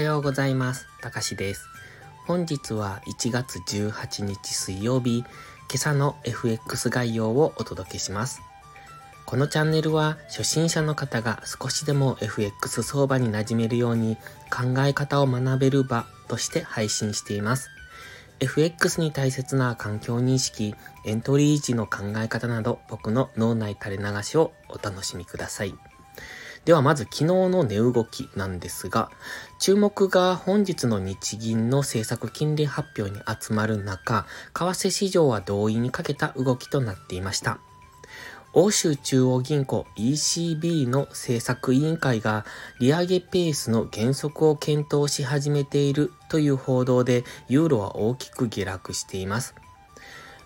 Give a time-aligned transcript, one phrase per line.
[0.00, 0.86] はようございます。
[1.02, 1.68] たかしです。
[2.26, 5.26] 本日は1月18日水曜日、今
[5.74, 8.40] 朝の FX 概要をお届けします。
[9.26, 14.16] このチャンネルは初心者の方が少しでも FX 相場に馴染めるように
[14.50, 17.68] 考え方を学べる場として配信しています。
[18.40, 20.74] FX に大切な環境認識、
[21.04, 25.74] エントリー時の考え方など僕の脳内垂れ流しをお楽しみください。
[26.64, 29.10] ではまず昨日の値動きなんですが、
[29.58, 37.58] 注目が本日の日銀の政策金利発表に集まる中、為替市場は同意にかけた動きとなっていました。
[38.52, 42.44] 欧州中央銀行 ECB の政策委員会が
[42.80, 49.54] 利上げペースの減速を検討し始めているという報道でユーロは大きく下落しています。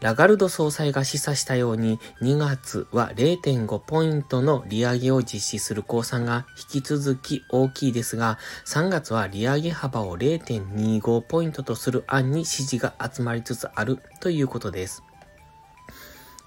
[0.00, 15.02] ラガルド総裁が示唆したように2月は0.5ポイントの利上げを実施する公算が引き続き大きいですが、3月は利上げ幅を0.25ポイントとする案に支持が集まりつつあるということです。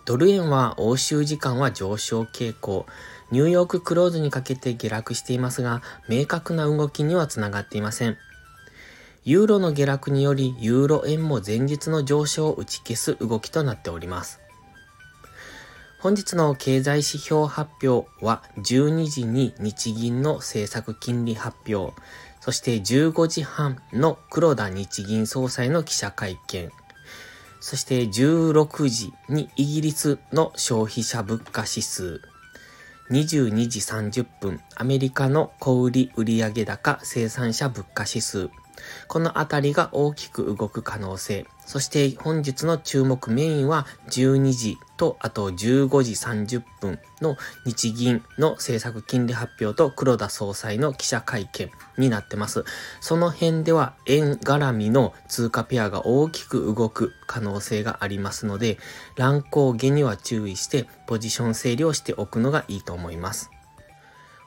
[0.06, 2.86] ドル円は欧州時間は上昇傾向、
[3.32, 8.18] ニューヨーククローズにかけて下落していますが、明確な動きにはつながっていません。
[9.24, 14.40] ユーロの下落により、ユーロ円も前日の上昇を打ち消す動きとなっております。
[16.00, 21.94] 本日の経済指標発表は12時に日銀の政策金利発表、
[22.40, 26.72] そして15時半の黒田日銀総裁の記者会見、
[27.60, 32.22] そして16時にイギリスの消費者物価指数、
[33.12, 38.50] 22時30分アメリカの小売売上高生産者物価指数、
[39.08, 41.46] このあたりが大きく動く可能性。
[41.66, 52.66] そして本日の注目メインは12時とあと15時30分の日銀の政策金利発表と黒田総裁の記者会見になってます。
[53.00, 58.78] その辺では円絡みの通貨ペアが大きく動く可能性がありますので
[59.16, 63.52] 乱高下には注意してポジション整理をしておくのがいいと思います。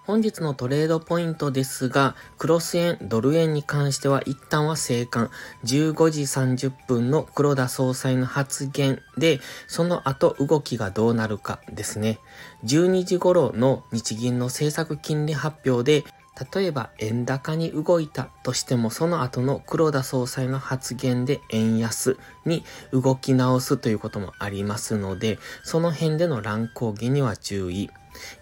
[0.07, 5.31] 本日のトレードポイントですが、クロス円、ドル円に関しては一旦は静観。
[5.65, 12.19] 15時30分の黒田総裁の発言で、その後動きがどうなるかですね。
[12.65, 16.07] 12時頃の日銀の政策金利発表で、
[16.53, 27.91] 例えば円高に動いたとしてもその後の黒田総裁の発言で円安に動き直すということもありますので、その辺での乱高下には注意。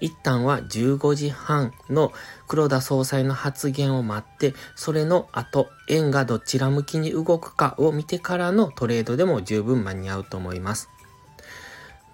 [0.00, 2.12] 一旦は15時半の
[2.46, 10.88] 黒田総裁の発言を待って、それの後、円がどちら向きに動くかを見てからのトレードでも十分間に合うと思います。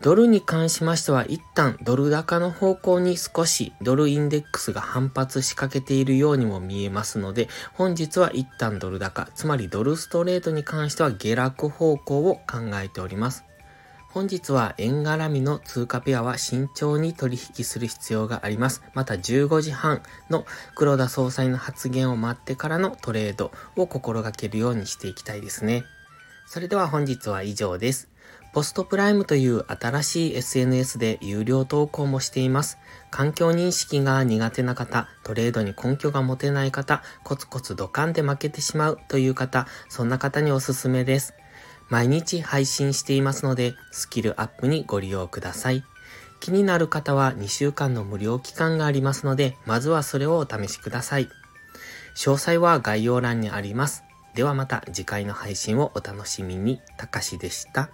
[0.01, 13.45] ドルに関しましては一旦ドル高の方向に少しドルインデックスが反発しかけているようにも見えますので本日は一旦ドル高つまりドルストレートに関しては下落方向を考えております。
[14.11, 18.83] 本日は円絡みの通貨ペアは慎重に取引する必要があります。
[18.95, 25.85] また15時半の黒田総裁の発言を待ってからのトレードを心がけるようにしていきたいですね。
[26.47, 28.09] それでは本日は以上です。
[28.53, 32.79] ポストプライムという新しい SNS で有料投稿もしています。
[33.11, 41.35] 環境認識が苦手な方、トレードに根拠が持てない方、コツコツドカンで負けてしまうという方、そんな方におすすめです。
[41.89, 45.85] 毎日配信していますので、スキルアップにご利用ください。
[46.41, 51.29] 気になる方は2週間の無料期間がありますので、まずはそれをお試しください。
[52.17, 54.05] 詳細は概要欄にあります。
[54.35, 56.81] ではまた次回の配信をお楽しみに。
[56.97, 57.91] たかしでした。